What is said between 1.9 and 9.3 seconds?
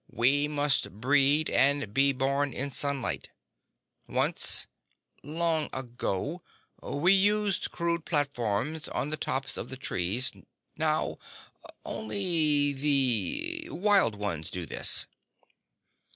be born in sunlight. Once—long ago—we used crude platforms on the